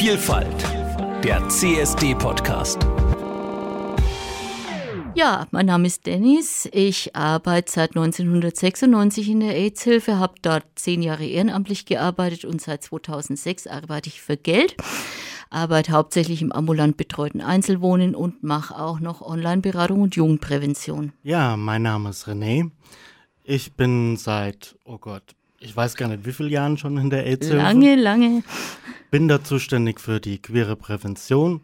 [0.00, 0.64] Vielfalt,
[1.22, 2.78] der CSD-Podcast.
[5.14, 6.66] Ja, mein Name ist Dennis.
[6.72, 12.82] Ich arbeite seit 1996 in der AIDS-Hilfe, habe dort zehn Jahre ehrenamtlich gearbeitet und seit
[12.82, 14.74] 2006 arbeite ich für Geld.
[15.50, 21.12] Arbeite hauptsächlich im ambulant betreuten Einzelwohnen und mache auch noch Online-Beratung und Jugendprävention.
[21.22, 22.70] Ja, mein Name ist René.
[23.44, 27.26] Ich bin seit, oh Gott, ich weiß gar nicht, wie viele Jahren schon in der
[27.26, 27.62] AIDS-Hilfe.
[27.62, 28.42] Lange, lange.
[29.10, 31.60] Bin da zuständig für die queere Prävention,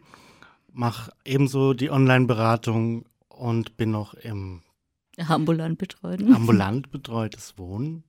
[0.71, 4.61] mache ebenso die Online-Beratung und bin noch im
[5.27, 6.33] ambulant betreuten.
[6.33, 8.03] ambulant betreutes Wohnen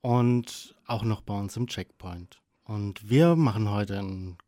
[0.00, 2.40] und auch noch bei uns im Checkpoint.
[2.64, 4.38] Und wir machen heute einen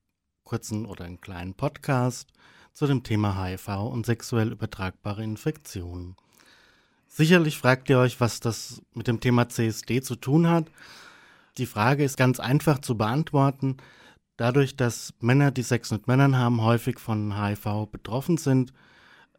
[0.42, 2.32] kurzen oder einen kleinen Podcast
[2.72, 6.16] zu dem Thema HIV und sexuell übertragbare Infektionen.
[7.12, 10.66] Sicherlich fragt ihr euch, was das mit dem Thema CSD zu tun hat.
[11.58, 13.78] Die Frage ist ganz einfach zu beantworten.
[14.36, 18.72] Dadurch, dass Männer, die Sex mit Männern haben, häufig von HIV betroffen sind,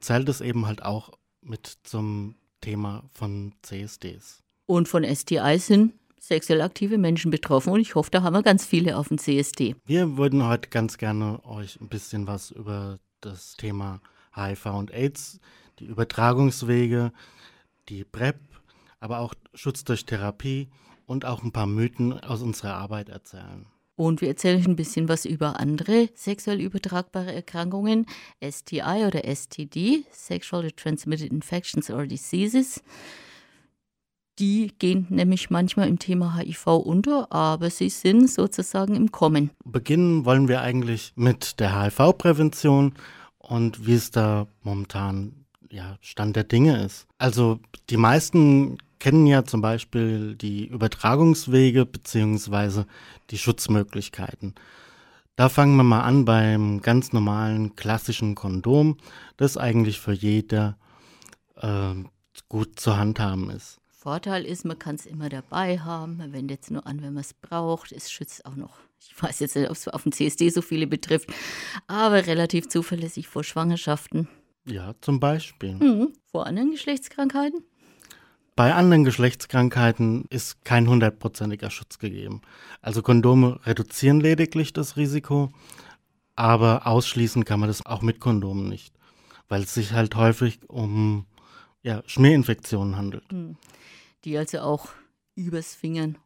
[0.01, 4.43] zählt es eben halt auch mit zum Thema von CSDs.
[4.65, 8.65] Und von STIs sind sexuell aktive Menschen betroffen und ich hoffe, da haben wir ganz
[8.65, 9.75] viele auf dem CSD.
[9.85, 14.01] Wir würden heute ganz gerne euch ein bisschen was über das Thema
[14.35, 15.39] HIV und AIDS,
[15.79, 17.11] die Übertragungswege,
[17.89, 18.39] die PrEP,
[18.99, 20.69] aber auch Schutz durch Therapie
[21.05, 23.65] und auch ein paar Mythen aus unserer Arbeit erzählen.
[23.95, 28.07] Und wir erzählen euch ein bisschen was über andere sexuell übertragbare Erkrankungen,
[28.43, 32.81] STI oder STD, Sexually Transmitted Infections or Diseases.
[34.39, 39.51] Die gehen nämlich manchmal im Thema HIV unter, aber sie sind sozusagen im Kommen.
[39.65, 42.95] Beginnen wollen wir eigentlich mit der HIV-Prävention
[43.37, 45.40] und wie es da momentan
[45.71, 47.07] ja, Stand der Dinge ist.
[47.17, 52.85] Also die meisten kennen ja zum Beispiel die Übertragungswege beziehungsweise
[53.31, 54.53] die Schutzmöglichkeiten.
[55.35, 58.97] Da fangen wir mal an beim ganz normalen klassischen Kondom,
[59.37, 60.77] das eigentlich für jeder
[61.55, 61.95] äh,
[62.47, 63.79] gut zu handhaben ist.
[63.89, 67.21] Vorteil ist, man kann es immer dabei haben, man wendet es nur an, wenn man
[67.21, 67.91] es braucht.
[67.91, 70.85] Es schützt auch noch, ich weiß jetzt nicht, ob es auf dem CSD so viele
[70.85, 71.29] betrifft,
[71.87, 74.27] aber relativ zuverlässig vor Schwangerschaften.
[74.65, 75.75] Ja, zum Beispiel.
[75.75, 76.13] Mhm.
[76.31, 77.63] Vor anderen Geschlechtskrankheiten?
[78.55, 82.41] Bei anderen Geschlechtskrankheiten ist kein hundertprozentiger Schutz gegeben.
[82.81, 85.51] Also Kondome reduzieren lediglich das Risiko,
[86.35, 88.93] aber ausschließen kann man das auch mit Kondomen nicht,
[89.47, 91.25] weil es sich halt häufig um
[91.81, 93.31] ja, Schmierinfektionen handelt.
[93.31, 93.57] Mhm.
[94.25, 94.89] Die also auch
[95.35, 96.17] übers Fingern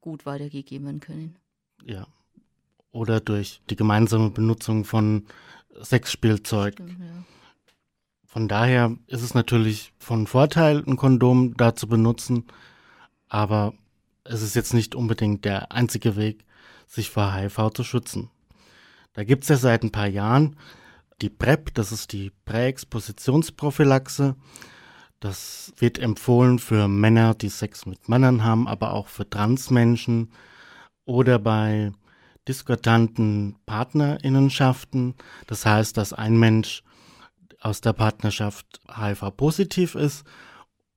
[0.00, 1.36] gut weitergegeben werden können.
[1.84, 2.06] Ja.
[2.90, 5.26] Oder durch die gemeinsame Benutzung von
[5.82, 6.74] Sexspielzeug.
[6.74, 7.24] Stimmt, ja.
[8.34, 12.46] Von daher ist es natürlich von Vorteil, ein Kondom da zu benutzen,
[13.28, 13.74] aber
[14.24, 16.44] es ist jetzt nicht unbedingt der einzige Weg,
[16.88, 18.30] sich vor HIV zu schützen.
[19.12, 20.56] Da gibt es ja seit ein paar Jahren
[21.22, 24.34] die PrEP, das ist die Präexpositionsprophylaxe.
[25.20, 30.32] Das wird empfohlen für Männer, die Sex mit Männern haben, aber auch für Transmenschen
[31.04, 31.92] oder bei
[32.48, 35.14] diskordanten Partnerinnenschaften.
[35.46, 36.82] Das heißt, dass ein Mensch
[37.64, 40.24] aus der Partnerschaft HIV-positiv ist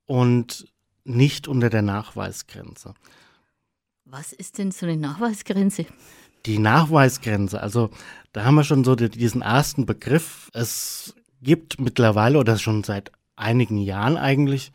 [0.06, 0.68] und
[1.04, 2.94] nicht unter der Nachweisgrenze.
[4.04, 5.86] Was ist denn so eine Nachweisgrenze?
[6.46, 7.90] Die Nachweisgrenze, also
[8.32, 10.50] da haben wir schon so diesen ersten Begriff.
[10.52, 14.72] Es gibt mittlerweile oder schon seit einigen Jahren eigentlich,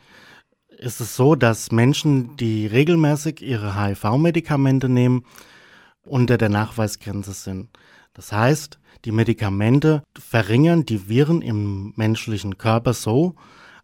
[0.67, 5.25] ist es so, dass Menschen, die regelmäßig ihre HIV-Medikamente nehmen,
[6.03, 7.69] unter der Nachweisgrenze sind.
[8.13, 13.35] Das heißt, die Medikamente verringern die Viren im menschlichen Körper so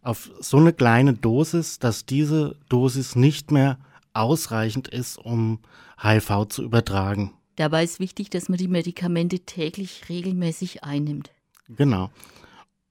[0.02, 3.80] auf so eine kleine Dosis, dass diese Dosis nicht mehr
[4.14, 5.59] ausreichend ist, um
[6.02, 7.34] HIV zu übertragen.
[7.56, 11.31] Dabei ist wichtig, dass man die Medikamente täglich regelmäßig einnimmt.
[11.68, 12.09] Genau.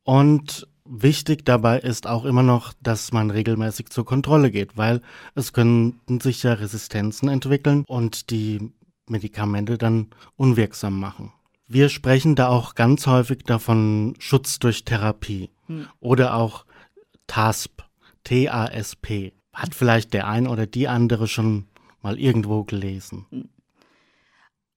[0.05, 5.01] Und wichtig dabei ist auch immer noch, dass man regelmäßig zur Kontrolle geht, weil
[5.35, 8.73] es könnten sich ja Resistenzen entwickeln und die
[9.09, 11.33] Medikamente dann unwirksam machen.
[11.69, 15.87] Wir sprechen da auch ganz häufig davon Schutz durch Therapie Hm.
[16.01, 16.65] oder auch
[17.27, 17.83] TASP,
[18.25, 19.33] T-A-S-P.
[19.53, 21.67] Hat vielleicht der ein oder die andere schon
[22.01, 23.51] mal irgendwo gelesen.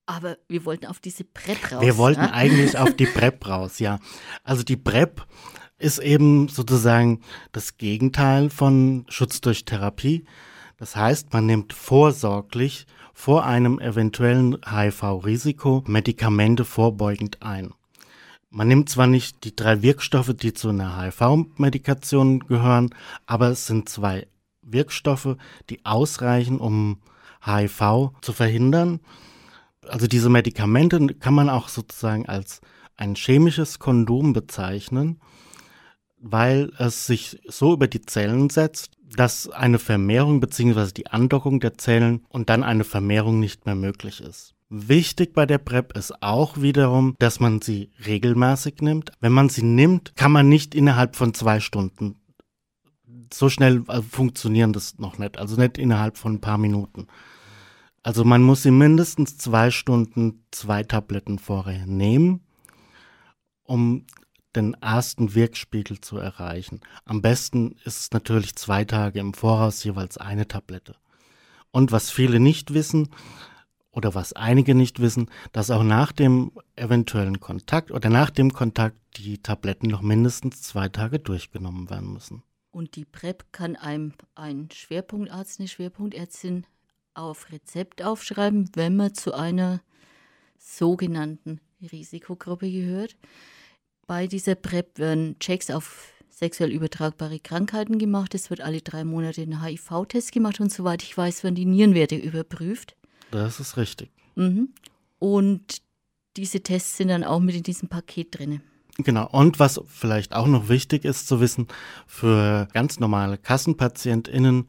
[0.06, 1.80] Aber wir wollten auf diese PrEP raus.
[1.80, 2.32] Wir wollten ne?
[2.34, 3.98] eigentlich auf die PrEP raus, ja.
[4.44, 5.24] Also die PrEP
[5.78, 7.22] ist eben sozusagen
[7.52, 10.26] das Gegenteil von Schutz durch Therapie.
[10.82, 17.72] Das heißt, man nimmt vorsorglich vor einem eventuellen HIV-Risiko Medikamente vorbeugend ein.
[18.50, 22.90] Man nimmt zwar nicht die drei Wirkstoffe, die zu einer HIV-Medikation gehören,
[23.26, 24.26] aber es sind zwei
[24.62, 25.36] Wirkstoffe,
[25.70, 26.98] die ausreichen, um
[27.44, 28.98] HIV zu verhindern.
[29.86, 32.60] Also diese Medikamente kann man auch sozusagen als
[32.96, 35.20] ein chemisches Kondom bezeichnen,
[36.18, 40.92] weil es sich so über die Zellen setzt, dass eine Vermehrung bzw.
[40.92, 44.54] die Andockung der Zellen und dann eine Vermehrung nicht mehr möglich ist.
[44.68, 49.12] Wichtig bei der PrEP ist auch wiederum, dass man sie regelmäßig nimmt.
[49.20, 52.16] Wenn man sie nimmt, kann man nicht innerhalb von zwei Stunden.
[53.30, 55.38] So schnell äh, funktionieren das noch nicht.
[55.38, 57.06] Also nicht innerhalb von ein paar Minuten.
[58.02, 62.40] Also man muss sie mindestens zwei Stunden zwei Tabletten vorher nehmen,
[63.64, 64.06] um
[64.54, 66.80] den ersten Wirkspiegel zu erreichen.
[67.04, 70.96] Am besten ist es natürlich zwei Tage im Voraus jeweils eine Tablette.
[71.70, 73.08] Und was viele nicht wissen,
[73.92, 78.96] oder was einige nicht wissen, dass auch nach dem eventuellen Kontakt oder nach dem Kontakt
[79.16, 82.42] die Tabletten noch mindestens zwei Tage durchgenommen werden müssen.
[82.70, 86.66] Und die PrEP kann einem ein Schwerpunktarzt, eine Schwerpunktärztin
[87.12, 89.82] auf Rezept aufschreiben, wenn man zu einer
[90.58, 93.16] sogenannten Risikogruppe gehört.
[94.06, 98.34] Bei dieser PrEP werden Checks auf sexuell übertragbare Krankheiten gemacht.
[98.34, 102.16] Es wird alle drei Monate ein HIV-Test gemacht und soweit ich weiß, werden die Nierenwerte
[102.16, 102.96] überprüft.
[103.30, 104.10] Das ist richtig.
[104.34, 104.70] Mhm.
[105.18, 105.82] Und
[106.36, 108.60] diese Tests sind dann auch mit in diesem Paket drin.
[108.98, 109.28] Genau.
[109.30, 111.68] Und was vielleicht auch noch wichtig ist zu wissen,
[112.06, 114.68] für ganz normale KassenpatientInnen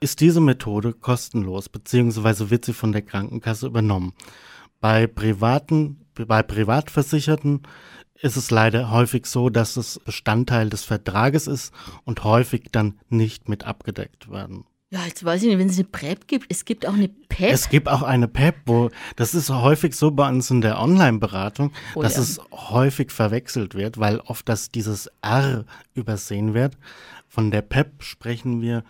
[0.00, 4.12] ist diese Methode kostenlos, beziehungsweise wird sie von der Krankenkasse übernommen.
[4.80, 7.62] Bei privaten, bei Privatversicherten
[8.24, 11.74] ist es leider häufig so, dass es Bestandteil des Vertrages ist
[12.04, 14.64] und häufig dann nicht mit abgedeckt werden.
[14.88, 17.52] Ja, jetzt weiß ich nicht, wenn es eine PrEP gibt, es gibt auch eine PEP.
[17.52, 21.72] Es gibt auch eine PEP, wo das ist häufig so bei uns in der Online-Beratung,
[21.94, 22.22] oh, dass ja.
[22.22, 26.78] es häufig verwechselt wird, weil oft das dieses R übersehen wird.
[27.28, 28.84] Von der PEP sprechen wir,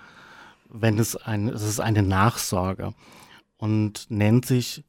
[0.69, 2.95] wenn es ein, es ist eine Nachsorge
[3.57, 4.85] und nennt sich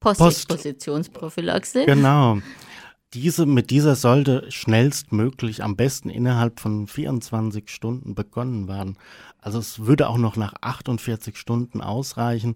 [0.00, 1.86] Postexpositionsprophylaxe.
[1.86, 2.38] Genau.
[3.12, 8.98] Diese, mit dieser sollte schnellstmöglich, am besten innerhalb von 24 Stunden begonnen werden.
[9.40, 12.54] Also es würde auch noch nach 48 Stunden ausreichen.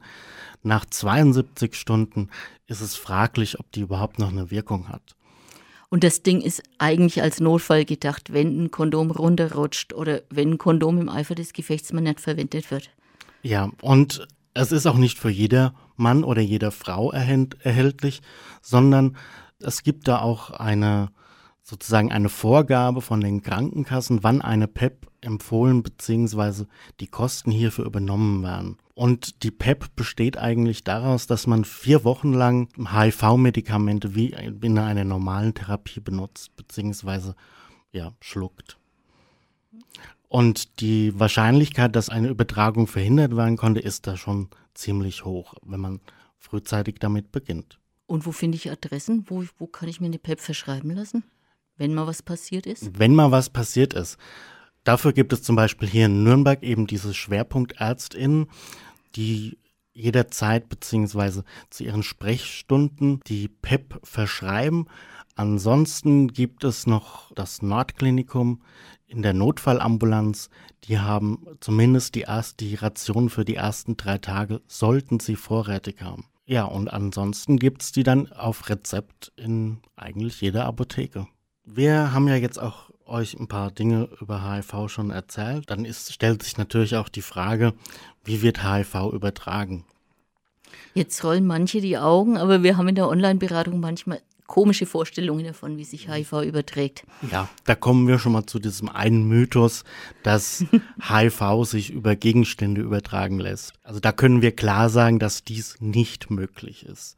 [0.62, 2.28] Nach 72 Stunden
[2.68, 5.16] ist es fraglich, ob die überhaupt noch eine Wirkung hat.
[5.88, 10.58] Und das Ding ist eigentlich als Notfall gedacht, wenn ein Kondom runterrutscht oder wenn ein
[10.58, 12.90] Kondom im Eifer des Gefechts mal nicht verwendet wird.
[13.42, 18.22] Ja, und es ist auch nicht für jeder Mann oder jede Frau erhältlich,
[18.62, 19.16] sondern
[19.60, 21.10] es gibt da auch eine
[21.64, 26.66] sozusagen eine Vorgabe von den Krankenkassen, wann eine PEP empfohlen bzw.
[27.00, 28.76] die Kosten hierfür übernommen werden.
[28.94, 35.04] Und die PEP besteht eigentlich daraus, dass man vier Wochen lang HIV-Medikamente wie in einer
[35.04, 37.32] normalen Therapie benutzt bzw.
[37.92, 38.76] ja, schluckt.
[40.28, 45.80] Und die Wahrscheinlichkeit, dass eine Übertragung verhindert werden konnte, ist da schon ziemlich hoch, wenn
[45.80, 46.00] man
[46.38, 47.78] frühzeitig damit beginnt.
[48.06, 49.24] Und wo finde ich Adressen?
[49.28, 51.24] Wo, wo kann ich mir eine PEP verschreiben lassen,
[51.76, 52.98] wenn mal was passiert ist?
[52.98, 54.18] Wenn mal was passiert ist.
[54.84, 58.46] Dafür gibt es zum Beispiel hier in Nürnberg eben diese Schwerpunktärztinnen,
[59.16, 59.58] die
[59.94, 64.86] jederzeit beziehungsweise zu ihren Sprechstunden die PEP verschreiben.
[65.36, 68.62] Ansonsten gibt es noch das Nordklinikum
[69.06, 70.50] in der Notfallambulanz.
[70.84, 76.02] Die haben zumindest die, erst, die Ration für die ersten drei Tage, sollten sie vorrätig
[76.02, 76.26] haben.
[76.46, 81.26] Ja, und ansonsten gibt es die dann auf Rezept in eigentlich jeder Apotheke.
[81.64, 85.70] Wir haben ja jetzt auch euch ein paar Dinge über HIV schon erzählt.
[85.70, 87.72] Dann ist, stellt sich natürlich auch die Frage,
[88.24, 89.84] wie wird HIV übertragen?
[90.92, 95.78] Jetzt rollen manche die Augen, aber wir haben in der Online-Beratung manchmal komische Vorstellungen davon,
[95.78, 97.04] wie sich HIV überträgt.
[97.30, 99.84] Ja, da kommen wir schon mal zu diesem einen Mythos,
[100.22, 100.64] dass
[101.08, 103.72] HIV sich über Gegenstände übertragen lässt.
[103.82, 107.16] Also da können wir klar sagen, dass dies nicht möglich ist.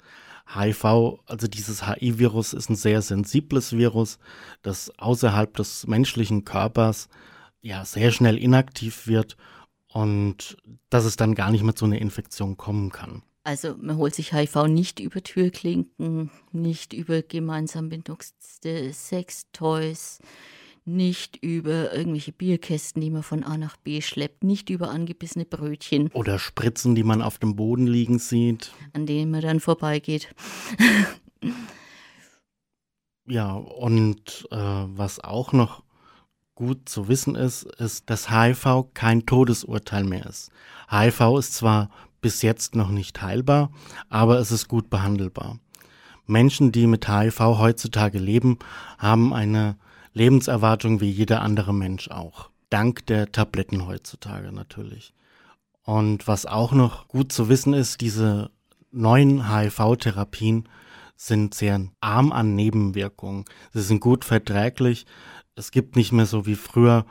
[0.54, 0.84] HIV,
[1.26, 4.18] also dieses HIV-Virus ist ein sehr sensibles Virus,
[4.62, 7.08] das außerhalb des menschlichen Körpers
[7.60, 9.36] ja sehr schnell inaktiv wird
[9.88, 10.56] und
[10.88, 13.22] dass es dann gar nicht mehr zu einer Infektion kommen kann.
[13.46, 20.18] Also man holt sich HIV nicht über Türklinken, nicht über gemeinsam benutzte Sextoys,
[20.84, 26.08] nicht über irgendwelche Bierkästen, die man von A nach B schleppt, nicht über angebissene Brötchen.
[26.08, 28.72] Oder Spritzen, die man auf dem Boden liegen sieht.
[28.94, 30.34] An denen man dann vorbeigeht.
[33.28, 35.84] ja, und äh, was auch noch
[36.56, 40.50] gut zu wissen ist, ist, dass HIV kein Todesurteil mehr ist.
[40.90, 41.90] HIV ist zwar
[42.26, 43.70] bis jetzt noch nicht heilbar,
[44.08, 45.60] aber es ist gut behandelbar.
[46.26, 48.58] Menschen, die mit HIV heutzutage leben,
[48.98, 49.76] haben eine
[50.12, 52.50] Lebenserwartung wie jeder andere Mensch auch.
[52.68, 55.14] Dank der Tabletten heutzutage natürlich.
[55.84, 58.50] Und was auch noch gut zu wissen ist, diese
[58.90, 60.68] neuen HIV-Therapien
[61.14, 63.44] sind sehr arm an Nebenwirkungen.
[63.72, 65.06] Sie sind gut verträglich.
[65.54, 67.06] Es gibt nicht mehr so wie früher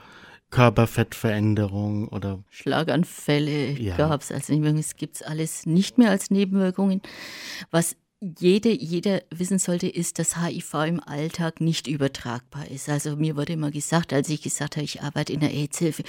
[0.51, 3.97] Körperfettveränderungen oder Schlaganfälle Ja.
[3.97, 4.79] gab es als Nebenwirkungen.
[4.81, 7.01] Es gibt alles nicht mehr als Nebenwirkungen.
[7.71, 7.95] Was
[8.39, 12.89] jede, jeder wissen sollte, ist, dass HIV im Alltag nicht übertragbar ist.
[12.89, 16.03] Also mir wurde immer gesagt, als ich gesagt habe, ich arbeite in der AIDS-Hilfe,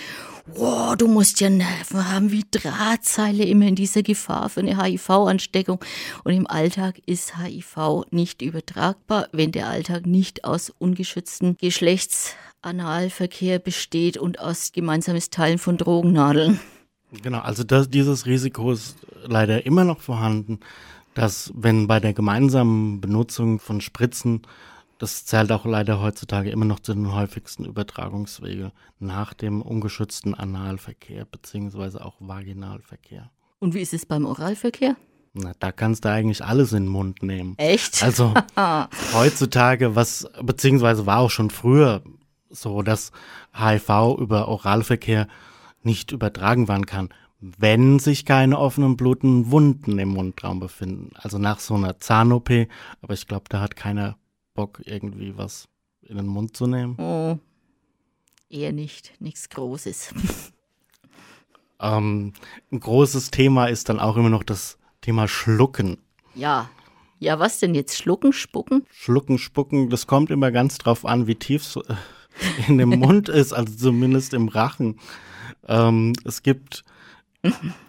[0.46, 5.80] wow, du musst ja Nerven haben wie Drahtseile immer in dieser Gefahr für eine HIV-Ansteckung.
[6.24, 14.16] Und im Alltag ist HIV nicht übertragbar, wenn der Alltag nicht aus ungeschützten Geschlechtsanalverkehr besteht
[14.16, 16.60] und aus gemeinsames Teilen von Drogennadeln.
[17.22, 20.60] Genau, also das, dieses Risiko ist leider immer noch vorhanden,
[21.16, 24.42] dass wenn bei der gemeinsamen Benutzung von Spritzen,
[24.98, 31.24] das zählt auch leider heutzutage immer noch zu den häufigsten Übertragungswege nach dem ungeschützten Analverkehr
[31.24, 33.30] beziehungsweise auch Vaginalverkehr.
[33.58, 34.96] Und wie ist es beim Oralverkehr?
[35.32, 37.54] Na, da kannst du eigentlich alles in den Mund nehmen.
[37.56, 38.02] Echt?
[38.02, 38.34] Also
[39.14, 42.02] heutzutage, was beziehungsweise war auch schon früher
[42.50, 43.10] so, dass
[43.54, 45.28] HIV über Oralverkehr
[45.82, 47.08] nicht übertragen werden kann,
[47.58, 51.10] wenn sich keine offenen blutenden Wunden im Mundraum befinden.
[51.14, 52.50] Also nach so einer Zahn-OP,
[53.02, 54.16] aber ich glaube, da hat keiner
[54.54, 55.68] Bock, irgendwie was
[56.02, 56.96] in den Mund zu nehmen.
[56.98, 57.38] oh,
[58.48, 59.12] eher nicht.
[59.20, 60.14] Nichts Großes.
[61.80, 62.32] Ähm,
[62.72, 65.98] ein großes Thema ist dann auch immer noch das Thema Schlucken.
[66.34, 66.70] Ja.
[67.18, 67.96] Ja, was denn jetzt?
[67.96, 68.84] Schlucken, spucken?
[68.90, 71.78] Schlucken, spucken, das kommt immer ganz drauf an, wie tief es
[72.68, 74.98] in dem Mund ist, also zumindest im Rachen.
[75.66, 76.84] Ähm, es gibt,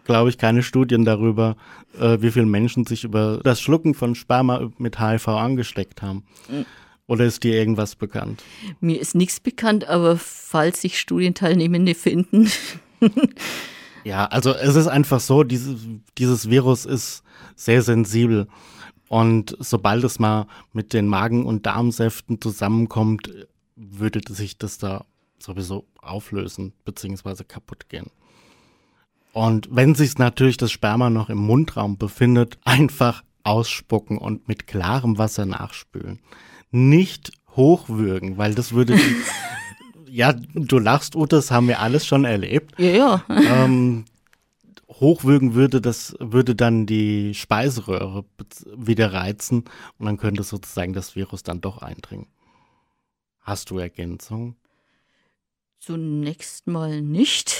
[0.05, 1.55] glaube ich, keine Studien darüber,
[1.99, 6.23] äh, wie viele Menschen sich über das Schlucken von Sperma mit HIV angesteckt haben.
[7.07, 8.43] Oder ist dir irgendwas bekannt?
[8.81, 12.51] Mir ist nichts bekannt, aber falls sich Studienteilnehmende finden,
[14.03, 15.81] Ja, also es ist einfach so, dieses,
[16.17, 17.23] dieses Virus ist
[17.57, 18.47] sehr sensibel.
[19.09, 23.29] Und sobald es mal mit den Magen- und Darmsäften zusammenkommt,
[23.75, 25.05] würde sich das da
[25.39, 27.43] sowieso auflösen bzw.
[27.43, 28.09] kaputt gehen.
[29.37, 35.19] Und wenn sich natürlich das Sperma noch im Mundraum befindet, einfach ausspucken und mit klarem
[35.19, 36.21] Wasser nachspülen.
[36.71, 39.15] Nicht hochwürgen, weil das würde die,
[40.11, 43.23] ja, du lachst, Ute, das haben wir alles schon erlebt ja, ja.
[43.29, 44.05] ähm,
[44.89, 48.25] hochwürgen würde, das würde dann die Speiseröhre
[48.75, 49.65] wieder reizen
[49.99, 52.25] und dann könnte sozusagen das Virus dann doch eindringen.
[53.41, 54.55] Hast du Ergänzung?
[55.77, 57.55] Zunächst mal nicht.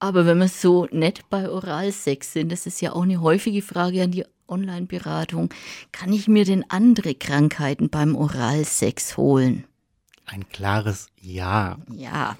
[0.00, 4.02] Aber wenn wir so nett bei Oralsex sind, das ist ja auch eine häufige Frage
[4.02, 5.50] an die Online-Beratung,
[5.92, 9.64] kann ich mir denn andere Krankheiten beim Oralsex holen?
[10.24, 11.78] Ein klares Ja.
[11.94, 12.36] Ja,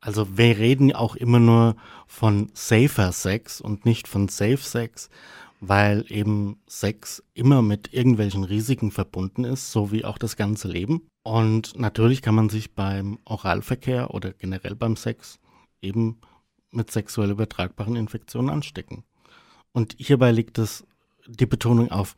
[0.00, 1.76] Also wir reden auch immer nur
[2.06, 5.10] von safer Sex und nicht von Safe Sex,
[5.60, 11.06] weil eben Sex immer mit irgendwelchen Risiken verbunden ist, so wie auch das ganze Leben.
[11.22, 15.38] Und natürlich kann man sich beim Oralverkehr oder generell beim Sex
[15.82, 16.18] eben
[16.70, 19.04] mit sexuell übertragbaren Infektionen anstecken.
[19.72, 20.84] Und hierbei liegt es
[21.26, 22.16] die Betonung auf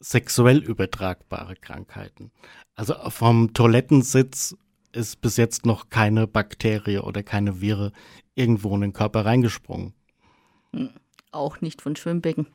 [0.00, 2.32] sexuell übertragbare Krankheiten.
[2.74, 4.56] Also vom Toilettensitz
[4.92, 7.92] ist bis jetzt noch keine Bakterie oder keine Viren
[8.34, 9.94] irgendwo in den Körper reingesprungen.
[11.30, 12.46] auch nicht von Schwimmbecken.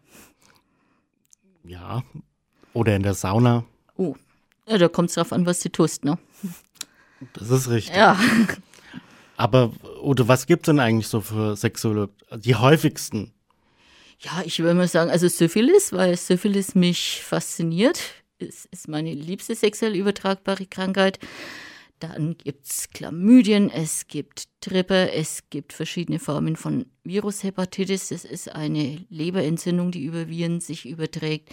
[1.63, 2.03] Ja.
[2.73, 3.65] Oder in der Sauna.
[3.95, 4.15] Oh,
[4.67, 6.17] ja, da kommt es drauf an, was du tust, ne?
[7.33, 7.95] Das ist richtig.
[7.95, 8.19] Ja,
[9.37, 9.71] Aber,
[10.03, 13.31] Ute, was gibt's denn eigentlich so für sexuelle, die häufigsten?
[14.19, 17.99] Ja, ich würde mal sagen, also Syphilis, weil Syphilis mich fasziniert.
[18.39, 21.19] Es ist meine liebste sexuell übertragbare Krankheit.
[21.99, 28.09] Dann gibt's Chlamydien, es gibt Trippe, es gibt verschiedene Formen von Virushepatitis.
[28.09, 31.49] Das ist eine Leberentzündung, die über Viren sich überträgt.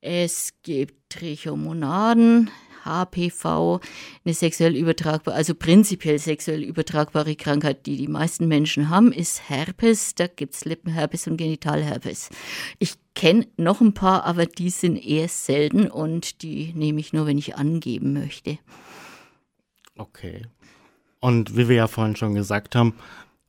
[0.00, 2.50] Es gibt Trichomonaden,
[2.88, 3.80] HPV,
[4.24, 10.14] eine sexuell übertragbare, also prinzipiell sexuell übertragbare Krankheit, die die meisten Menschen haben, ist Herpes.
[10.14, 12.30] Da gibt's Lippenherpes und Genitalherpes.
[12.78, 17.26] Ich kenne noch ein paar, aber die sind eher selten und die nehme ich nur,
[17.26, 18.58] wenn ich angeben möchte.
[19.96, 20.46] Okay.
[21.20, 22.94] Und wie wir ja vorhin schon gesagt haben,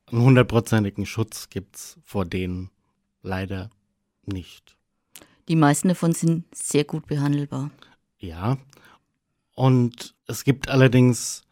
[0.06, 2.70] einen hundertprozentigen Schutz gibt's vor denen
[3.22, 3.70] leider
[4.26, 4.76] nicht.
[5.48, 7.70] Die meisten davon sind sehr gut behandelbar.
[8.18, 8.58] Ja.
[9.54, 11.42] Und es gibt allerdings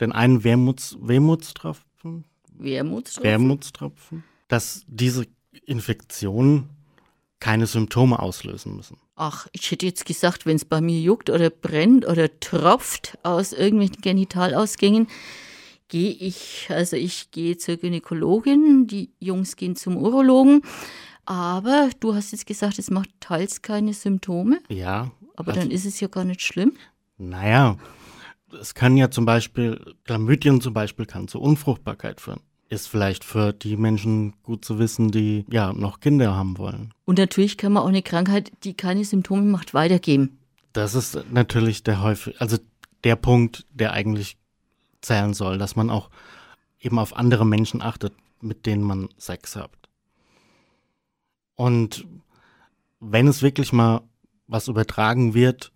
[0.00, 2.24] den einen Wermuts, Wermutstropfen,
[2.58, 3.30] Wermutstropfen.
[3.30, 5.26] Wermutstropfen, dass diese
[5.66, 6.68] Infektionen
[7.40, 8.98] keine Symptome auslösen müssen.
[9.16, 13.52] Ach, ich hätte jetzt gesagt, wenn es bei mir juckt oder brennt oder tropft aus
[13.52, 15.08] irgendwelchen Genitalausgängen,
[15.88, 20.62] gehe ich, also ich gehe zur Gynäkologin, die Jungs gehen zum Urologen.
[21.26, 24.60] Aber du hast jetzt gesagt, es macht teils keine Symptome.
[24.68, 25.10] Ja.
[25.36, 26.74] Aber also, dann ist es ja gar nicht schlimm.
[27.18, 27.76] Naja,
[28.60, 32.40] es kann ja zum Beispiel, Chlamydien zum Beispiel kann zur Unfruchtbarkeit führen.
[32.68, 36.94] Ist vielleicht für die Menschen gut zu wissen, die ja noch Kinder haben wollen.
[37.04, 40.38] Und natürlich kann man auch eine Krankheit, die keine Symptome macht, weitergeben.
[40.72, 42.56] Das ist natürlich der häufig, also
[43.04, 44.38] der Punkt, der eigentlich
[45.02, 46.08] zählen soll, dass man auch
[46.80, 49.70] eben auf andere Menschen achtet, mit denen man Sex hat.
[51.56, 52.06] Und
[53.00, 54.00] wenn es wirklich mal
[54.46, 55.72] was übertragen wird,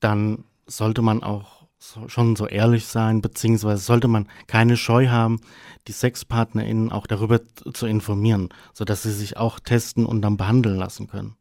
[0.00, 5.40] dann sollte man auch so, schon so ehrlich sein, beziehungsweise sollte man keine Scheu haben,
[5.88, 7.40] die SexpartnerInnen auch darüber
[7.72, 11.36] zu informieren, sodass sie sich auch testen und dann behandeln lassen können.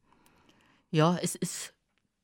[0.92, 1.74] Ja, es ist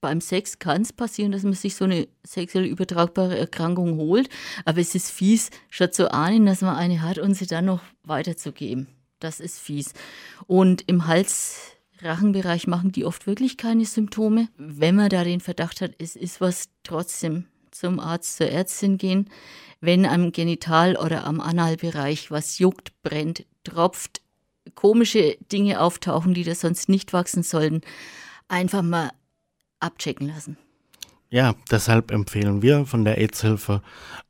[0.01, 4.29] beim Sex kann es passieren, dass man sich so eine sexuell übertragbare Erkrankung holt,
[4.65, 7.81] aber es ist fies, schon zu ahnen, dass man eine hat und sie dann noch
[8.03, 8.87] weiterzugeben.
[9.19, 9.93] Das ist fies.
[10.47, 11.05] Und im
[12.01, 14.47] Hals-Rachenbereich machen die oft wirklich keine Symptome.
[14.57, 19.29] Wenn man da den Verdacht hat, es ist was, trotzdem zum Arzt, zur Ärztin gehen.
[19.79, 24.21] Wenn am Genital- oder am Analbereich was juckt, brennt, tropft,
[24.75, 27.81] komische Dinge auftauchen, die da sonst nicht wachsen sollten,
[28.47, 29.11] einfach mal
[29.79, 30.57] abchecken lassen.
[31.29, 33.81] Ja, deshalb empfehlen wir von der AIDS-Hilfe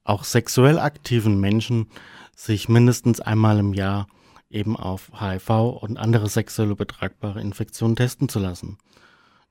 [0.03, 1.87] auch sexuell aktiven Menschen,
[2.35, 4.07] sich mindestens einmal im Jahr
[4.51, 5.49] eben auf HIV
[5.81, 8.77] und andere sexuell übertragbare Infektionen testen zu lassen.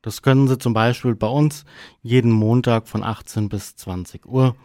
[0.02, 1.64] Das können Sie zum Beispiel bei uns
[2.02, 4.56] jeden Montag von 18 bis 20 Uhr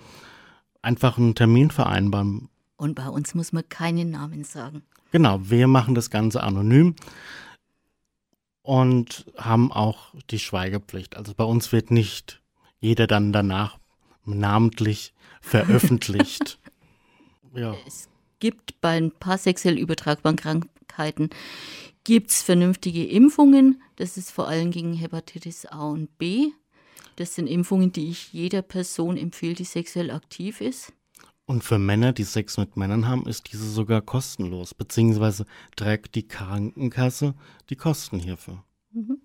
[0.82, 2.50] einfach einen Termin vereinbaren.
[2.78, 4.84] Und bei uns muss man keinen Namen sagen.
[5.12, 6.96] Genau, wir machen das Ganze anonym
[8.62, 11.18] und haben auch die Schweigepflicht.
[11.18, 12.42] Also bei uns wird nicht
[12.80, 13.78] jeder dann danach
[14.26, 16.60] namentlich veröffentlicht.
[17.54, 17.76] ja.
[17.86, 18.10] Es
[18.46, 21.32] gibt bei ein paar sexuell übertragbaren Krankheiten
[22.04, 23.82] gibt's vernünftige Impfungen.
[23.96, 26.52] Das ist vor allem gegen Hepatitis A und B.
[27.16, 30.94] Das sind Impfungen, die ich jeder Person empfehle, die sexuell aktiv ist.
[31.48, 36.28] Und für Männer, die Sex mit Männern haben, ist diese sogar kostenlos, beziehungsweise trägt die
[36.28, 37.34] Krankenkasse
[37.72, 38.64] die Kosten hierfür.
[38.92, 39.24] Mhm.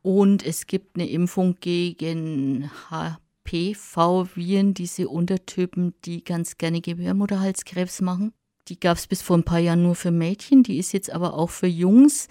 [0.00, 8.32] Und es gibt eine Impfung gegen HPV-Viren, diese Untertypen, die ganz gerne Gebärmutterhalskrebs machen.
[8.68, 11.34] Die gab es bis vor ein paar Jahren nur für Mädchen, die ist jetzt aber
[11.34, 12.28] auch für Jungs,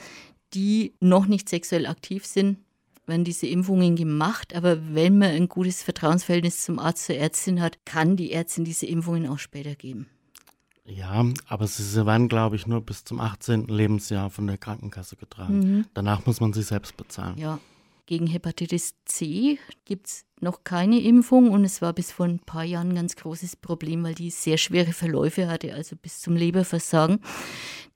[0.53, 2.57] die noch nicht sexuell aktiv sind,
[3.07, 7.85] werden diese Impfungen gemacht, aber wenn man ein gutes Vertrauensverhältnis zum Arzt, zur Ärztin hat,
[7.85, 10.07] kann die Ärztin diese Impfungen auch später geben.
[10.85, 13.67] Ja, aber sie werden, glaube ich, nur bis zum 18.
[13.67, 15.59] Lebensjahr von der Krankenkasse getragen.
[15.59, 15.85] Mhm.
[15.95, 17.37] Danach muss man sie selbst bezahlen.
[17.37, 17.59] Ja.
[18.07, 22.63] Gegen Hepatitis C gibt es noch keine Impfung und es war bis vor ein paar
[22.63, 27.19] Jahren ein ganz großes Problem, weil die sehr schwere Verläufe hatte, also bis zum Leberversagen.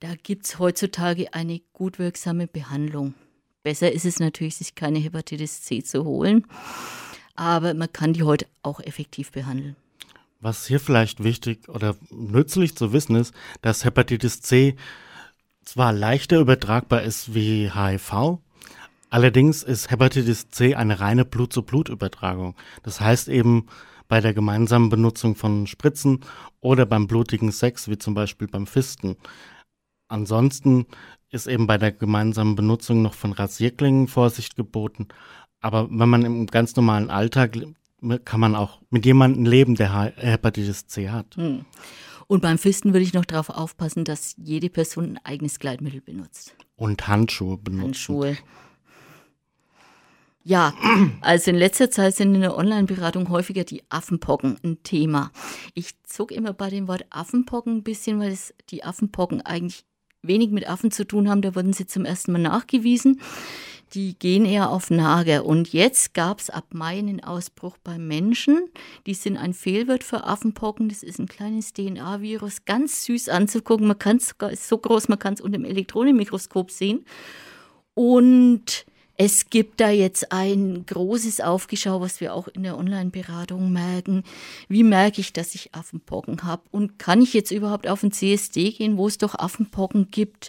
[0.00, 3.14] Da gibt es heutzutage eine gut wirksame Behandlung.
[3.62, 6.44] Besser ist es natürlich, sich keine Hepatitis C zu holen,
[7.36, 9.76] aber man kann die heute auch effektiv behandeln.
[10.40, 14.74] Was hier vielleicht wichtig oder nützlich zu wissen ist, dass Hepatitis C
[15.62, 18.40] zwar leichter übertragbar ist wie HIV,
[19.10, 22.56] allerdings ist Hepatitis C eine reine Blut-zu-Blut-Übertragung.
[22.82, 23.66] Das heißt eben
[24.08, 26.20] bei der gemeinsamen Benutzung von Spritzen
[26.60, 29.16] oder beim blutigen Sex, wie zum Beispiel beim Fisten.
[30.08, 30.86] Ansonsten
[31.30, 35.08] ist eben bei der gemeinsamen Benutzung noch von Rasierklingen Vorsicht geboten.
[35.60, 37.56] Aber wenn man im ganz normalen Alltag
[38.24, 41.36] kann man auch mit jemandem leben, der Hepatitis C hat.
[41.36, 41.66] Hm.
[42.26, 46.54] Und beim Fisten würde ich noch darauf aufpassen, dass jede Person ein eigenes Gleitmittel benutzt.
[46.76, 47.84] Und Handschuhe benutzt.
[47.84, 48.38] Handschuhe.
[50.50, 50.74] Ja,
[51.20, 55.30] also in letzter Zeit sind in der Online-Beratung häufiger die Affenpocken ein Thema.
[55.74, 59.84] Ich zog immer bei dem Wort Affenpocken ein bisschen, weil es die Affenpocken eigentlich
[60.22, 61.40] wenig mit Affen zu tun haben.
[61.40, 63.20] Da wurden sie zum ersten Mal nachgewiesen
[63.94, 65.44] die gehen eher auf Nager.
[65.44, 68.70] Und jetzt gab es ab Mai einen Ausbruch bei Menschen.
[69.06, 70.88] Die sind ein Fehlwirt für Affenpocken.
[70.88, 73.88] Das ist ein kleines DNA-Virus, ganz süß anzugucken.
[73.88, 77.04] Man kann es so groß, man kann es unter dem Elektronenmikroskop sehen.
[77.94, 78.86] Und
[79.22, 84.24] es gibt da jetzt ein großes Aufgeschau, was wir auch in der Online-Beratung merken.
[84.66, 86.62] Wie merke ich, dass ich Affenpocken habe?
[86.70, 90.48] Und kann ich jetzt überhaupt auf ein CSD gehen, wo es doch Affenpocken gibt?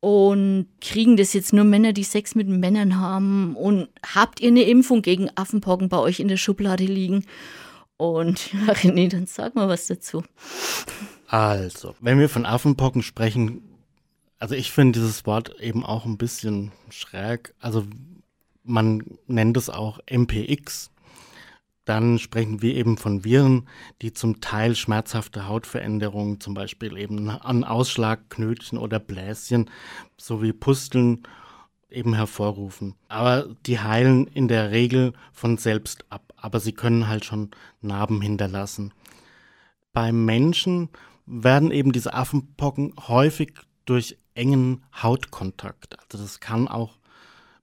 [0.00, 3.56] Und kriegen das jetzt nur Männer, die Sex mit Männern haben?
[3.56, 7.24] Und habt ihr eine Impfung gegen Affenpocken bei euch in der Schublade liegen?
[7.96, 10.22] Und ja, René, dann sag mal was dazu.
[11.26, 13.62] Also, wenn wir von Affenpocken sprechen,
[14.44, 17.54] also ich finde dieses Wort eben auch ein bisschen schräg.
[17.60, 17.86] Also
[18.62, 20.90] man nennt es auch MPX.
[21.86, 23.66] dann sprechen wir eben von Viren,
[24.02, 29.70] die zum Teil schmerzhafte Hautveränderungen, zum Beispiel eben an Ausschlag, Knötchen oder Bläschen
[30.18, 31.22] sowie Pusteln
[31.88, 32.96] eben hervorrufen.
[33.08, 38.20] Aber die heilen in der Regel von selbst ab, aber sie können halt schon Narben
[38.20, 38.92] hinterlassen.
[39.94, 40.90] Beim Menschen
[41.24, 43.54] werden eben diese Affenpocken häufig
[43.86, 46.98] durch engen Hautkontakt, also das kann auch,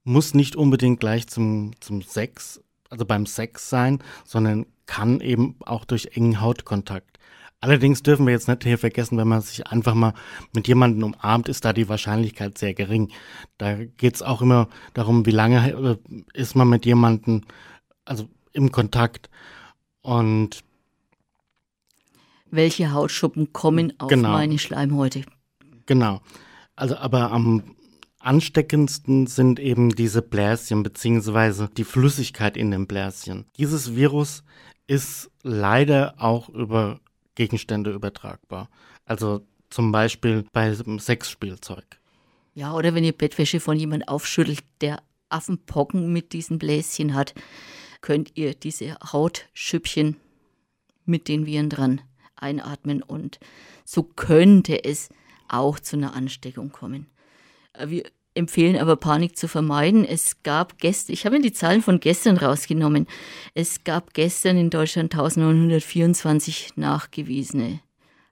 [0.03, 5.85] muss nicht unbedingt gleich zum, zum Sex also beim Sex sein, sondern kann eben auch
[5.85, 7.17] durch engen Hautkontakt.
[7.61, 10.13] Allerdings dürfen wir jetzt nicht hier vergessen, wenn man sich einfach mal
[10.51, 13.11] mit jemandem umarmt, ist da die Wahrscheinlichkeit sehr gering.
[13.57, 15.97] Da geht es auch immer darum, wie lange äh,
[16.33, 17.43] ist man mit jemandem,
[18.03, 19.29] also im Kontakt.
[20.01, 20.63] Und
[22.49, 25.21] welche Hautschuppen kommen auf genau, meine Schleimhäute?
[25.85, 26.21] Genau.
[26.81, 27.75] Also aber am
[28.17, 33.45] ansteckendsten sind eben diese Bläschen beziehungsweise die Flüssigkeit in den Bläschen.
[33.59, 34.43] Dieses Virus
[34.87, 36.99] ist leider auch über
[37.35, 38.67] Gegenstände übertragbar.
[39.05, 41.85] Also zum Beispiel bei Sexspielzeug.
[42.55, 47.35] Ja, oder wenn ihr Bettwäsche von jemand aufschüttelt, der Affenpocken mit diesen Bläschen hat,
[48.01, 50.15] könnt ihr diese Hautschüppchen
[51.05, 52.01] mit den Viren dran
[52.35, 53.39] einatmen und
[53.85, 55.09] so könnte es
[55.51, 57.07] auch zu einer Ansteckung kommen.
[57.73, 60.05] Äh, wir empfehlen aber Panik zu vermeiden.
[60.05, 63.07] Es gab gestern, ich habe mir die Zahlen von gestern rausgenommen.
[63.53, 67.81] Es gab gestern in Deutschland 1924 nachgewiesene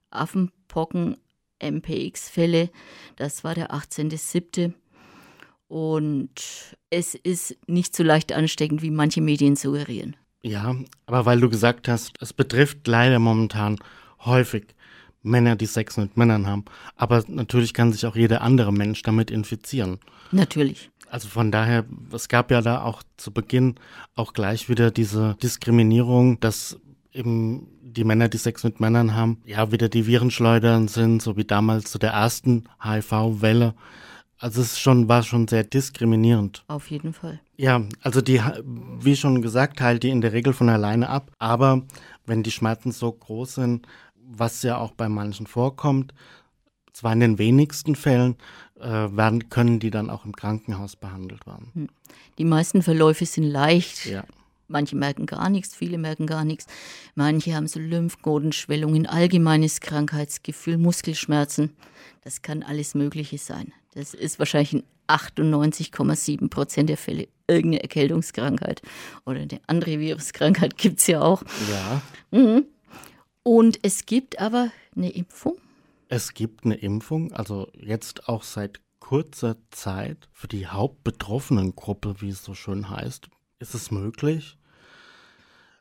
[0.10, 1.18] Affenpocken
[1.62, 2.70] MPX-Fälle.
[3.18, 4.74] Das war der 18.07.
[5.68, 6.32] Und
[6.90, 10.16] es ist nicht so leicht ansteckend, wie manche Medien suggerieren.
[10.42, 13.78] Ja, aber weil du gesagt hast, es betrifft leider momentan
[14.22, 14.68] häufig
[15.22, 16.66] Männer, die Sex mit Männern haben.
[16.96, 20.00] Aber natürlich kann sich auch jeder andere Mensch damit infizieren.
[20.32, 20.90] Natürlich.
[21.10, 23.76] Also von daher, es gab ja da auch zu Beginn
[24.16, 26.80] auch gleich wieder diese Diskriminierung, dass
[27.12, 31.46] eben die Männer, die Sex mit Männern haben, ja wieder die Virenschleudern sind, so wie
[31.46, 33.74] damals zu der ersten HIV-Welle.
[34.38, 36.64] Also es schon, war schon sehr diskriminierend.
[36.68, 37.42] Auf jeden Fall.
[37.58, 38.42] Ja, also die,
[39.02, 41.32] wie schon gesagt, heilt die in der Regel von alleine ab.
[41.40, 41.82] Aber
[42.26, 43.86] wenn die Schmerzen so groß sind,
[44.30, 46.14] was ja auch bei manchen vorkommt,
[46.94, 48.36] zwar in den wenigsten Fällen,
[48.80, 51.72] äh, werden, können die dann auch im Krankenhaus behandelt werden.
[51.74, 51.90] Hm.
[52.38, 54.06] Die meisten Verläufe sind leicht.
[54.06, 54.24] Ja.
[54.68, 56.68] Manche merken gar nichts, viele merken gar nichts.
[57.16, 61.76] Manche haben so Lymphknotenschwellungen, allgemeines Krankheitsgefühl, Muskelschmerzen.
[62.22, 63.74] Das kann alles Mögliche sein.
[63.96, 68.84] Das ist wahrscheinlich in 98,7 Prozent der Fälle irgendeine Erkältungskrankheit
[69.26, 71.44] oder eine andere Viruskrankheit gibt es ja auch.
[71.72, 72.02] Ja.
[72.30, 72.66] Mhm.
[73.52, 75.58] Und es gibt aber eine Impfung?
[76.08, 82.30] Es gibt eine Impfung, also jetzt auch seit kurzer Zeit für die hauptbetroffenen Gruppe, wie
[82.30, 84.60] es so schön heißt, ist es möglich.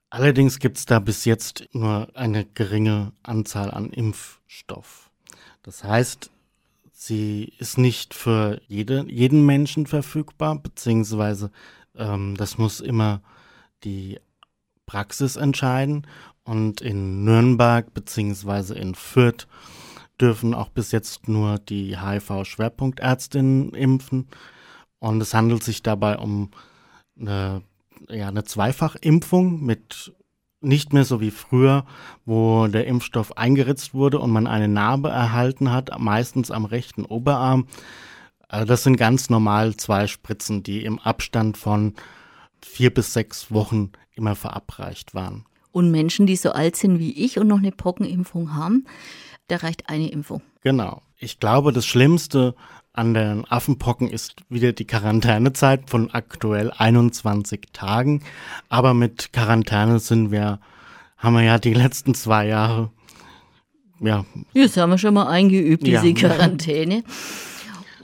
[0.09, 5.11] Allerdings gibt es da bis jetzt nur eine geringe Anzahl an Impfstoff.
[5.63, 6.31] Das heißt,
[6.91, 11.51] sie ist nicht für jede, jeden Menschen verfügbar, beziehungsweise
[11.95, 13.21] ähm, das muss immer
[13.85, 14.19] die
[14.87, 16.07] Praxis entscheiden.
[16.49, 18.73] Und in Nürnberg bzw.
[18.73, 19.47] in Fürth
[20.19, 24.29] dürfen auch bis jetzt nur die HIV-Schwerpunktärztinnen impfen.
[24.99, 26.51] Und es handelt sich dabei um
[27.21, 27.61] eine,
[28.09, 30.15] ja, eine Zweifachimpfung mit
[30.63, 31.85] nicht mehr so wie früher,
[32.25, 37.67] wo der Impfstoff eingeritzt wurde und man eine Narbe erhalten hat, meistens am rechten Oberarm.
[38.49, 41.93] Also das sind ganz normal zwei Spritzen, die im Abstand von
[42.65, 45.45] vier bis sechs Wochen immer verabreicht waren.
[45.73, 48.87] Und Menschen, die so alt sind wie ich und noch eine Pockenimpfung haben,
[49.49, 50.43] da reicht eine Impfung.
[50.63, 51.03] Genau.
[51.19, 52.55] Ich glaube, das Schlimmste
[52.93, 58.23] an den Affenpocken ist wieder die Quarantänezeit von aktuell 21 Tagen.
[58.69, 60.61] Aber mit Quarantäne sind wir,
[61.17, 62.91] haben wir ja die letzten zwei Jahre,
[64.01, 64.25] ja.
[64.55, 66.15] Das haben wir schon mal eingeübt, diese ja.
[66.15, 67.03] Quarantäne.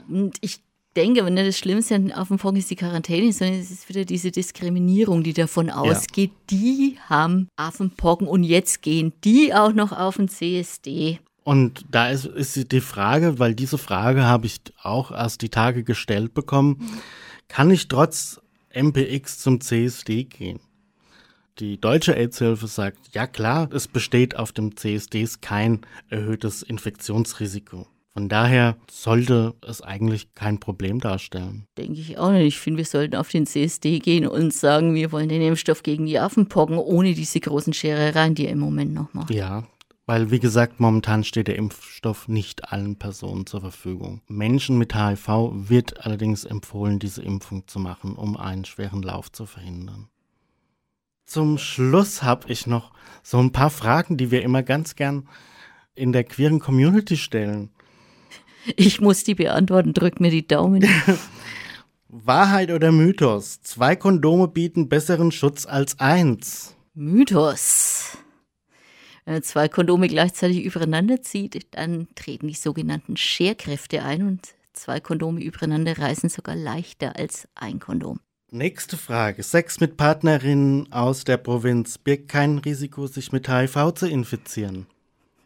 [0.07, 0.59] Und ich
[0.95, 4.31] denke, aber nicht das Schlimmste an Affenpocken ist die Quarantäne, sondern es ist wieder diese
[4.31, 6.57] Diskriminierung, die davon ausgeht, ja.
[6.57, 11.19] die haben Affenpocken und jetzt gehen die auch noch auf den CSD.
[11.43, 15.83] Und da ist, ist die Frage, weil diese Frage habe ich auch erst die Tage
[15.83, 16.99] gestellt bekommen,
[17.47, 18.41] kann ich trotz
[18.73, 20.59] MPX zum CSD gehen?
[21.59, 27.87] Die deutsche AIDS-Hilfe sagt, ja klar, es besteht auf dem CSDs kein erhöhtes Infektionsrisiko.
[28.15, 31.67] Von daher sollte es eigentlich kein Problem darstellen.
[31.77, 32.45] Denke ich auch nicht.
[32.45, 36.05] Ich finde, wir sollten auf den CSD gehen und sagen, wir wollen den Impfstoff gegen
[36.05, 39.31] die Affenpocken, ohne diese großen Scherereien, die er im Moment noch macht.
[39.31, 39.65] Ja,
[40.05, 44.21] weil, wie gesagt, momentan steht der Impfstoff nicht allen Personen zur Verfügung.
[44.29, 49.45] Menschen mit HIV wird allerdings empfohlen, diese Impfung zu machen, um einen schweren Lauf zu
[49.45, 50.07] verhindern.
[51.25, 55.27] Zum Schluss habe ich noch so ein paar Fragen, die wir immer ganz gern
[55.95, 57.71] in der queeren Community stellen.
[58.75, 60.85] Ich muss die beantworten, drück mir die Daumen.
[62.07, 63.61] Wahrheit oder Mythos?
[63.61, 66.75] Zwei Kondome bieten besseren Schutz als eins.
[66.93, 68.17] Mythos.
[69.25, 74.99] Wenn man zwei Kondome gleichzeitig übereinander zieht, dann treten die sogenannten Scherkräfte ein und zwei
[74.99, 78.19] Kondome übereinander reißen sogar leichter als ein Kondom.
[78.51, 79.43] Nächste Frage.
[79.43, 84.85] Sex mit Partnerinnen aus der Provinz birgt kein Risiko, sich mit HIV zu infizieren.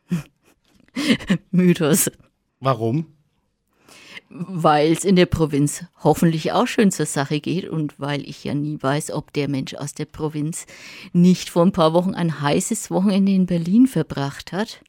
[1.51, 2.11] Mythos.
[2.59, 3.05] Warum?
[4.29, 8.53] Weil es in der Provinz hoffentlich auch schön zur Sache geht und weil ich ja
[8.53, 10.67] nie weiß, ob der Mensch aus der Provinz
[11.13, 14.81] nicht vor ein paar Wochen ein heißes Wochenende in Berlin verbracht hat.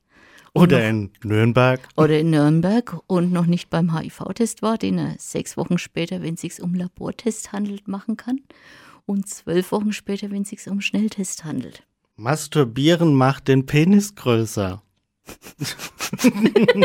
[0.53, 1.81] Oder in Nürnberg.
[1.97, 6.35] Oder in Nürnberg und noch nicht beim HIV-Test war, den er sechs Wochen später, wenn
[6.35, 8.41] es sich um Labortest handelt, machen kann.
[9.07, 11.85] Und zwölf Wochen später, wenn es sich um Schnelltest handelt.
[12.17, 14.83] Masturbieren macht den Penis größer.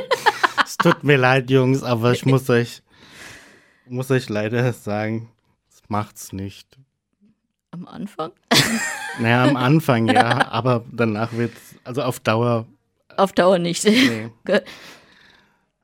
[0.86, 2.84] tut mir leid, Jungs, aber ich muss euch,
[3.88, 5.32] muss euch leider sagen,
[5.68, 6.78] es macht's nicht.
[7.72, 8.32] Am Anfang?
[9.20, 12.68] Naja, am Anfang ja, aber danach wird's, also auf Dauer.
[13.18, 13.84] Auf Dauer nicht.
[13.84, 14.30] Nee.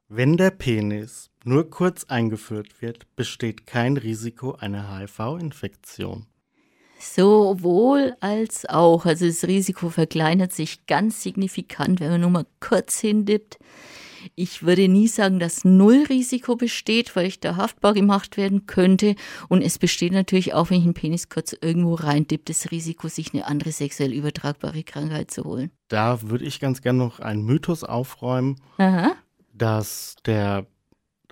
[0.08, 6.28] Wenn der Penis nur kurz eingeführt wird, besteht kein Risiko einer HIV-Infektion.
[7.00, 9.08] Sowohl als auch.
[9.08, 13.58] Also das Risiko verkleinert sich ganz signifikant, wenn man nur mal kurz hindippt.
[14.36, 19.16] Ich würde nie sagen, dass null Risiko besteht, weil ich da haftbar gemacht werden könnte.
[19.50, 23.34] Und es besteht natürlich auch, wenn ich einen Penis kurz irgendwo reindippt, das Risiko, sich
[23.34, 25.72] eine andere sexuell übertragbare Krankheit zu holen.
[25.88, 29.14] Da würde ich ganz gerne noch einen Mythos aufräumen, Aha.
[29.54, 30.68] dass der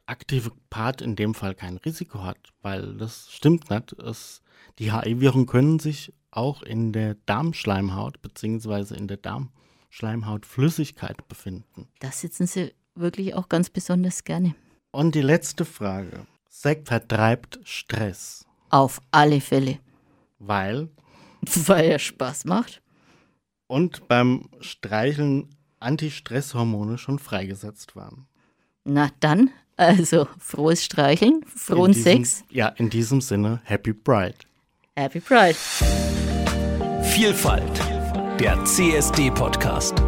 [0.06, 3.94] aktive Part in dem Fall kein Risiko hat, weil das stimmt nicht.
[3.94, 4.42] Es,
[4.80, 8.96] die HI-Viren können sich auch in der Darmschleimhaut bzw.
[8.96, 11.88] in der Darmschleimhautflüssigkeit befinden.
[12.00, 14.56] Da sitzen sie wirklich auch ganz besonders gerne.
[14.92, 16.26] Und die letzte Frage.
[16.50, 19.80] Sekt vertreibt Stress, Auf alle Fälle.
[20.40, 20.90] weil
[21.66, 22.82] Weil er Spaß macht.
[23.68, 25.48] und beim Streicheln
[25.80, 28.28] Antistresshormone schon freigesetzt waren.
[28.84, 34.36] Na dann, also frohes Streicheln, frohen diesem- Sex, Ja, in diesem Sinne, Happy Pride.
[34.98, 35.56] Happy Pride.
[37.04, 37.80] Vielfalt,
[38.40, 40.02] der CSD-Podcast.